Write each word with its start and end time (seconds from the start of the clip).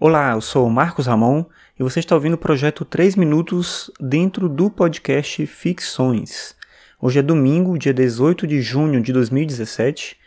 Olá, 0.00 0.32
eu 0.32 0.40
sou 0.40 0.68
Marcos 0.68 1.06
Ramon 1.06 1.44
e 1.78 1.82
você 1.84 2.00
está 2.00 2.16
ouvindo 2.16 2.34
o 2.34 2.38
projeto 2.38 2.84
3 2.84 3.14
Minutos 3.14 3.92
dentro 4.00 4.48
do 4.48 4.68
podcast 4.68 5.46
Ficções. 5.46 6.56
Hoje 7.00 7.20
é 7.20 7.22
domingo, 7.22 7.78
dia 7.78 7.94
18 7.94 8.44
de 8.44 8.60
junho 8.60 9.00
de 9.00 9.12
2017, 9.12 10.18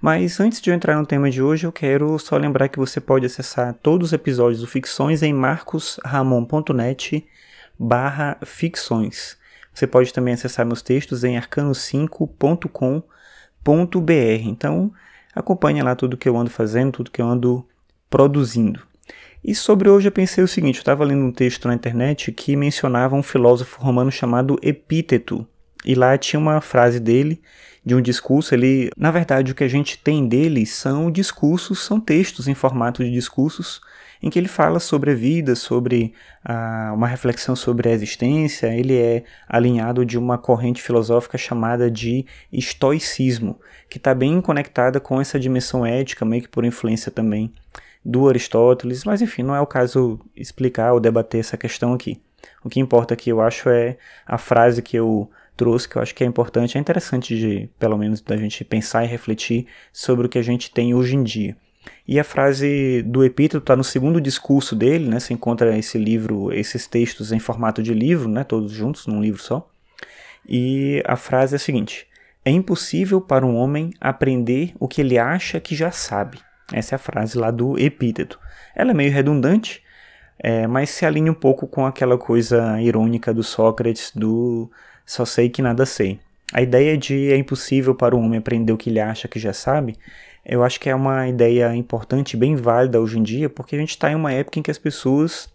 mas 0.00 0.38
antes 0.38 0.60
de 0.60 0.70
eu 0.70 0.74
entrar 0.76 0.96
no 0.96 1.04
tema 1.04 1.28
de 1.28 1.42
hoje, 1.42 1.66
eu 1.66 1.72
quero 1.72 2.16
só 2.20 2.36
lembrar 2.36 2.68
que 2.68 2.78
você 2.78 3.00
pode 3.00 3.26
acessar 3.26 3.74
todos 3.74 4.10
os 4.10 4.12
episódios 4.12 4.60
do 4.60 4.66
Ficções 4.68 5.24
em 5.24 5.32
marcosramon.net 5.32 7.26
barra 7.76 8.38
ficções. 8.44 9.36
Você 9.74 9.88
pode 9.88 10.14
também 10.14 10.34
acessar 10.34 10.64
meus 10.64 10.82
textos 10.82 11.24
em 11.24 11.36
arcano5.com.br. 11.36 13.02
Então, 14.44 14.92
acompanhe 15.34 15.82
lá 15.82 15.96
tudo 15.96 16.16
que 16.16 16.28
eu 16.28 16.36
ando 16.36 16.48
fazendo, 16.48 16.92
tudo 16.92 17.10
que 17.10 17.20
eu 17.20 17.26
ando 17.26 17.66
produzindo. 18.08 18.86
E 19.44 19.54
sobre 19.54 19.88
hoje 19.88 20.08
eu 20.08 20.12
pensei 20.12 20.42
o 20.42 20.48
seguinte, 20.48 20.78
eu 20.78 20.80
estava 20.80 21.04
lendo 21.04 21.24
um 21.24 21.30
texto 21.30 21.68
na 21.68 21.74
internet 21.74 22.32
que 22.32 22.56
mencionava 22.56 23.14
um 23.14 23.22
filósofo 23.22 23.80
romano 23.80 24.10
chamado 24.10 24.58
Epíteto. 24.60 25.46
E 25.84 25.94
lá 25.94 26.18
tinha 26.18 26.40
uma 26.40 26.60
frase 26.60 26.98
dele, 26.98 27.40
de 27.84 27.94
um 27.94 28.02
discurso, 28.02 28.52
ele, 28.52 28.90
na 28.96 29.12
verdade, 29.12 29.52
o 29.52 29.54
que 29.54 29.62
a 29.62 29.68
gente 29.68 29.98
tem 29.98 30.26
dele 30.26 30.66
são 30.66 31.08
discursos, 31.08 31.84
são 31.84 32.00
textos 32.00 32.48
em 32.48 32.54
formato 32.54 33.04
de 33.04 33.12
discursos, 33.12 33.80
em 34.20 34.28
que 34.28 34.36
ele 34.36 34.48
fala 34.48 34.80
sobre 34.80 35.12
a 35.12 35.14
vida, 35.14 35.54
sobre 35.54 36.12
ah, 36.44 36.90
uma 36.92 37.06
reflexão 37.06 37.54
sobre 37.54 37.88
a 37.88 37.92
existência. 37.92 38.74
Ele 38.74 38.96
é 38.96 39.22
alinhado 39.48 40.04
de 40.04 40.18
uma 40.18 40.36
corrente 40.36 40.82
filosófica 40.82 41.38
chamada 41.38 41.88
de 41.88 42.26
estoicismo, 42.52 43.60
que 43.88 43.98
está 43.98 44.12
bem 44.12 44.40
conectada 44.40 44.98
com 44.98 45.20
essa 45.20 45.38
dimensão 45.38 45.86
ética, 45.86 46.24
meio 46.24 46.42
que 46.42 46.48
por 46.48 46.64
influência 46.64 47.12
também 47.12 47.52
do 48.06 48.28
Aristóteles, 48.28 49.04
mas 49.04 49.20
enfim, 49.20 49.42
não 49.42 49.54
é 49.54 49.60
o 49.60 49.66
caso 49.66 50.20
explicar 50.36 50.92
ou 50.92 51.00
debater 51.00 51.40
essa 51.40 51.56
questão 51.56 51.92
aqui. 51.92 52.20
O 52.62 52.68
que 52.68 52.78
importa 52.78 53.14
aqui, 53.14 53.30
eu 53.30 53.40
acho, 53.40 53.68
é 53.68 53.96
a 54.24 54.38
frase 54.38 54.80
que 54.80 54.96
eu 54.96 55.28
trouxe, 55.56 55.88
que 55.88 55.96
eu 55.96 56.02
acho 56.02 56.14
que 56.14 56.22
é 56.22 56.26
importante, 56.26 56.78
é 56.78 56.80
interessante 56.80 57.36
de, 57.36 57.68
pelo 57.80 57.98
menos, 57.98 58.20
da 58.20 58.36
gente 58.36 58.64
pensar 58.64 59.04
e 59.04 59.08
refletir 59.08 59.66
sobre 59.92 60.26
o 60.26 60.28
que 60.28 60.38
a 60.38 60.42
gente 60.42 60.70
tem 60.70 60.94
hoje 60.94 61.16
em 61.16 61.24
dia. 61.24 61.56
E 62.06 62.20
a 62.20 62.24
frase 62.24 63.02
do 63.02 63.24
Epíteto 63.24 63.58
está 63.58 63.74
no 63.74 63.82
segundo 63.82 64.20
discurso 64.20 64.76
dele, 64.76 65.08
né? 65.08 65.18
Você 65.18 65.34
encontra 65.34 65.76
esse 65.76 65.98
livro, 65.98 66.52
esses 66.52 66.86
textos 66.86 67.32
em 67.32 67.40
formato 67.40 67.82
de 67.82 67.92
livro, 67.92 68.28
né? 68.28 68.44
Todos 68.44 68.70
juntos 68.70 69.08
num 69.08 69.20
livro 69.20 69.42
só. 69.42 69.68
E 70.48 71.02
a 71.04 71.16
frase 71.16 71.54
é 71.54 71.56
a 71.56 71.60
seguinte: 71.60 72.06
É 72.44 72.50
impossível 72.50 73.20
para 73.20 73.44
um 73.44 73.56
homem 73.56 73.90
aprender 74.00 74.72
o 74.78 74.86
que 74.86 75.00
ele 75.00 75.18
acha 75.18 75.58
que 75.58 75.74
já 75.74 75.90
sabe. 75.90 76.38
Essa 76.72 76.94
é 76.94 76.96
a 76.96 76.98
frase 76.98 77.38
lá 77.38 77.50
do 77.50 77.78
Epíteto. 77.78 78.38
Ela 78.74 78.90
é 78.90 78.94
meio 78.94 79.12
redundante, 79.12 79.82
é, 80.38 80.66
mas 80.66 80.90
se 80.90 81.06
alinha 81.06 81.30
um 81.30 81.34
pouco 81.34 81.66
com 81.66 81.86
aquela 81.86 82.18
coisa 82.18 82.80
irônica 82.80 83.32
do 83.32 83.42
Sócrates 83.42 84.12
do 84.14 84.70
só 85.04 85.24
sei 85.24 85.48
que 85.48 85.62
nada 85.62 85.86
sei. 85.86 86.20
A 86.52 86.62
ideia 86.62 86.96
de 86.96 87.32
é 87.32 87.36
impossível 87.36 87.94
para 87.94 88.14
um 88.16 88.24
homem 88.24 88.38
aprender 88.38 88.72
o 88.72 88.76
que 88.76 88.90
ele 88.90 89.00
acha 89.00 89.28
que 89.28 89.38
já 89.38 89.52
sabe, 89.52 89.96
eu 90.48 90.62
acho 90.62 90.78
que 90.78 90.88
é 90.88 90.94
uma 90.94 91.28
ideia 91.28 91.74
importante, 91.74 92.36
bem 92.36 92.54
válida 92.54 93.00
hoje 93.00 93.18
em 93.18 93.22
dia, 93.22 93.50
porque 93.50 93.74
a 93.74 93.78
gente 93.80 93.90
está 93.90 94.12
em 94.12 94.14
uma 94.14 94.32
época 94.32 94.60
em 94.60 94.62
que 94.62 94.70
as 94.70 94.78
pessoas 94.78 95.52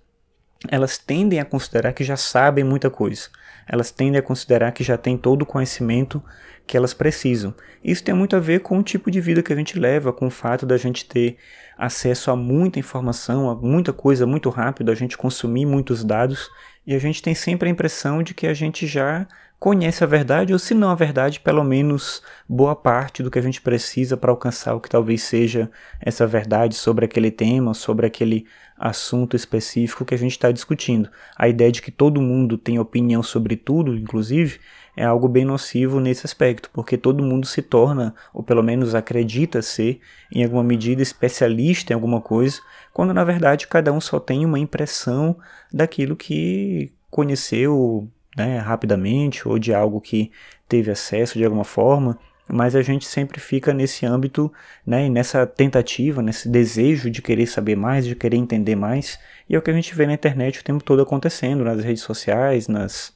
elas 0.70 0.98
tendem 0.98 1.40
a 1.40 1.46
considerar 1.46 1.94
que 1.94 2.04
já 2.04 2.18
sabem 2.18 2.64
muita 2.64 2.90
coisa. 2.90 3.30
Elas 3.66 3.90
tendem 3.90 4.20
a 4.20 4.22
considerar 4.22 4.74
que 4.74 4.84
já 4.84 4.98
têm 4.98 5.18
todo 5.18 5.44
o 5.44 5.46
conhecimento 5.46 6.22
que 6.72 6.78
elas 6.78 6.94
precisam. 6.94 7.54
Isso 7.84 8.02
tem 8.02 8.16
muito 8.16 8.34
a 8.34 8.40
ver 8.40 8.62
com 8.62 8.80
o 8.80 8.84
tipo 8.84 9.12
de 9.12 9.20
vida 9.20 9.44
que 9.44 9.52
a 9.52 9.56
gente 9.58 9.78
leva, 9.78 10.14
com 10.14 10.28
o 10.28 10.32
fato 10.32 10.66
da 10.66 10.78
gente 10.78 11.04
ter 11.04 11.36
acesso 11.78 12.32
a 12.32 12.36
muita 12.36 12.80
informação, 12.80 13.50
a 13.50 13.56
muita 13.56 13.92
coisa 13.92 14.26
muito 14.26 14.50
rápido, 14.50 14.90
a 14.90 14.96
gente 14.96 15.18
consumir 15.18 15.66
muitos 15.66 16.02
dados 16.02 16.50
e 16.88 16.96
a 16.96 16.98
gente 16.98 17.22
tem 17.22 17.36
sempre 17.36 17.68
a 17.68 17.72
impressão 17.72 18.24
de 18.24 18.34
que 18.34 18.48
a 18.48 18.54
gente 18.54 18.88
já 18.88 19.28
conhece 19.62 20.04
a 20.04 20.08
verdade, 20.08 20.54
ou 20.54 20.58
se 20.58 20.74
não 20.74 20.90
a 20.90 20.96
verdade, 20.96 21.40
pelo 21.40 21.64
menos 21.64 22.24
boa 22.50 22.76
parte 22.76 23.22
do 23.22 23.30
que 23.30 23.38
a 23.38 23.44
gente 23.44 23.62
precisa 23.62 24.18
para 24.18 24.32
alcançar 24.32 24.74
o 24.74 24.80
que 24.80 24.90
talvez 24.90 25.22
seja 25.22 25.70
essa 26.00 26.26
verdade 26.26 26.74
sobre 26.74 27.06
aquele 27.06 27.30
tema, 27.30 27.76
sobre 27.76 28.08
aquele 28.08 28.48
assunto 28.76 29.36
específico 29.36 30.04
que 30.04 30.16
a 30.16 30.18
gente 30.18 30.32
está 30.32 30.52
discutindo. 30.52 31.12
A 31.38 31.48
ideia 31.48 31.72
de 31.72 31.80
que 31.80 31.92
todo 31.92 32.20
mundo 32.20 32.58
tem 32.58 32.80
opinião 32.80 33.22
sobre 33.22 33.56
tudo, 33.56 33.96
inclusive, 33.96 34.60
é 34.98 35.06
algo 35.06 35.28
bem 35.28 35.46
nocivo 35.46 36.00
nesse 36.00 36.26
aspecto, 36.26 36.68
porque 36.74 36.98
todo 36.98 37.24
mundo 37.24 37.46
se 37.46 37.62
torna, 37.62 38.16
ou 38.34 38.42
pelo 38.42 38.64
menos 38.64 38.96
acredita 38.96 39.62
ser, 39.62 40.00
em 40.34 40.44
alguma 40.44 40.64
medida, 40.64 41.04
especialista 41.04 41.94
em 41.94 41.96
alguma 41.96 42.20
coisa, 42.20 42.60
quando 42.92 43.14
na 43.14 43.24
verdade 43.24 43.68
cada 43.68 43.94
um 43.94 44.02
só 44.02 44.20
tem 44.20 44.44
uma 44.44 44.58
impressão 44.58 45.38
daquilo 45.72 46.16
que 46.16 46.92
conheceu 47.12 48.10
né, 48.36 48.58
rapidamente 48.60 49.48
ou 49.48 49.60
de 49.60 49.74
algo 49.74 50.00
que 50.00 50.32
teve 50.68 50.92
acesso 50.92 51.38
de 51.38 51.44
alguma 51.44 51.64
forma, 51.64 52.18
mas 52.48 52.76
a 52.76 52.82
gente 52.82 53.06
sempre 53.06 53.40
fica 53.40 53.74
nesse 53.74 54.06
âmbito, 54.06 54.52
né, 54.86 55.10
nessa 55.10 55.46
tentativa, 55.46 56.22
nesse 56.22 56.50
desejo 56.50 57.10
de 57.10 57.22
querer 57.22 57.48
saber 57.48 57.76
mais, 57.76 58.06
de 58.06 58.16
querer 58.16 58.38
entender 58.38 58.76
mais, 58.76 59.20
e 59.50 59.56
é 59.56 59.58
o 59.58 59.62
que 59.62 59.70
a 59.70 59.74
gente 59.74 59.94
vê 59.96 60.06
na 60.06 60.14
internet 60.14 60.60
o 60.60 60.64
tempo 60.64 60.84
todo 60.84 61.02
acontecendo, 61.02 61.64
nas 61.64 61.84
redes 61.84 62.04
sociais, 62.04 62.68
nas 62.68 63.14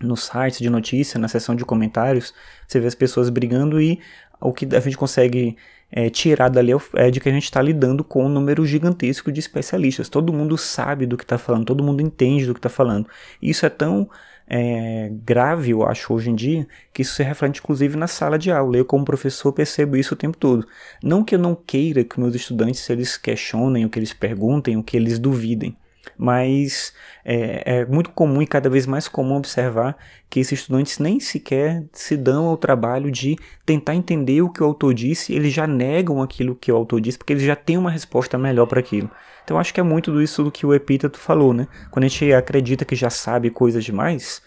nos 0.00 0.24
sites 0.24 0.58
de 0.58 0.68
notícia, 0.68 1.18
na 1.18 1.28
seção 1.28 1.54
de 1.54 1.64
comentários, 1.64 2.34
você 2.66 2.80
vê 2.80 2.86
as 2.86 2.94
pessoas 2.94 3.30
brigando 3.30 3.80
e 3.80 4.00
o 4.40 4.52
que 4.52 4.66
a 4.74 4.80
gente 4.80 4.96
consegue 4.96 5.56
é, 5.90 6.08
tirar 6.10 6.48
dali 6.48 6.72
é, 6.72 6.76
é 6.94 7.10
de 7.10 7.20
que 7.20 7.28
a 7.28 7.32
gente 7.32 7.44
está 7.44 7.60
lidando 7.60 8.02
com 8.02 8.24
um 8.24 8.28
número 8.28 8.66
gigantesco 8.66 9.30
de 9.30 9.38
especialistas. 9.38 10.08
Todo 10.08 10.32
mundo 10.32 10.56
sabe 10.58 11.06
do 11.06 11.16
que 11.16 11.24
está 11.24 11.38
falando, 11.38 11.66
todo 11.66 11.84
mundo 11.84 12.00
entende 12.00 12.46
do 12.46 12.54
que 12.54 12.58
está 12.58 12.70
falando. 12.70 13.06
Isso 13.40 13.66
é 13.66 13.68
tão 13.68 14.10
é, 14.46 15.10
grave, 15.24 15.70
eu 15.70 15.86
acho, 15.86 16.12
hoje 16.12 16.30
em 16.30 16.34
dia, 16.34 16.66
que 16.92 17.02
isso 17.02 17.14
se 17.14 17.22
reflete 17.22 17.60
inclusive 17.60 17.96
na 17.96 18.06
sala 18.06 18.38
de 18.38 18.50
aula. 18.50 18.76
Eu, 18.76 18.84
como 18.84 19.04
professor, 19.04 19.52
percebo 19.52 19.96
isso 19.96 20.14
o 20.14 20.16
tempo 20.16 20.36
todo. 20.36 20.66
Não 21.02 21.24
que 21.24 21.34
eu 21.34 21.38
não 21.38 21.54
queira 21.54 22.04
que 22.04 22.18
meus 22.20 22.34
estudantes 22.34 22.88
eles 22.90 23.16
questionem, 23.16 23.84
o 23.84 23.90
que 23.90 23.98
eles 23.98 24.12
perguntem, 24.12 24.76
o 24.76 24.82
que 24.82 24.96
eles 24.96 25.18
duvidem 25.18 25.76
mas 26.16 26.92
é, 27.24 27.80
é, 27.80 27.86
muito 27.86 28.10
comum 28.10 28.42
e 28.42 28.46
cada 28.46 28.68
vez 28.68 28.86
mais 28.86 29.08
comum 29.08 29.36
observar 29.36 29.96
que 30.28 30.40
esses 30.40 30.60
estudantes 30.60 30.98
nem 30.98 31.20
sequer 31.20 31.84
se 31.92 32.16
dão 32.16 32.46
ao 32.46 32.56
trabalho 32.56 33.10
de 33.10 33.36
tentar 33.64 33.94
entender 33.94 34.42
o 34.42 34.50
que 34.50 34.62
o 34.62 34.66
autor 34.66 34.94
disse, 34.94 35.32
eles 35.32 35.52
já 35.52 35.66
negam 35.66 36.22
aquilo 36.22 36.56
que 36.56 36.72
o 36.72 36.76
autor 36.76 37.00
disse, 37.00 37.18
porque 37.18 37.32
eles 37.32 37.42
já 37.42 37.56
têm 37.56 37.78
uma 37.78 37.90
resposta 37.90 38.38
melhor 38.38 38.66
para 38.66 38.80
aquilo. 38.80 39.10
Então 39.44 39.58
acho 39.58 39.74
que 39.74 39.80
é 39.80 39.82
muito 39.82 40.16
disso 40.16 40.44
do 40.44 40.52
que 40.52 40.64
o 40.64 40.74
Epíteto 40.74 41.18
falou, 41.18 41.52
né? 41.52 41.66
Quando 41.90 42.04
a 42.04 42.08
gente 42.08 42.32
acredita 42.32 42.84
que 42.84 42.94
já 42.94 43.10
sabe 43.10 43.50
coisas 43.50 43.84
demais, 43.84 44.42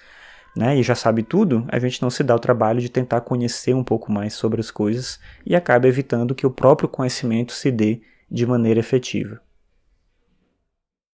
né, 0.55 0.77
e 0.77 0.81
já 0.81 0.95
sabe 0.95 1.21
tudo, 1.21 1.65
a 1.67 1.77
gente 1.79 2.01
não 2.01 2.09
se 2.09 2.23
dá 2.23 2.33
o 2.33 2.39
trabalho 2.39 2.79
de 2.79 2.87
tentar 2.87 3.19
conhecer 3.21 3.75
um 3.75 3.83
pouco 3.83 4.09
mais 4.09 4.33
sobre 4.33 4.61
as 4.61 4.71
coisas 4.71 5.19
e 5.45 5.53
acaba 5.53 5.87
evitando 5.87 6.33
que 6.33 6.47
o 6.47 6.51
próprio 6.51 6.87
conhecimento 6.87 7.51
se 7.51 7.69
dê 7.69 7.99
de 8.31 8.45
maneira 8.45 8.79
efetiva. 8.79 9.41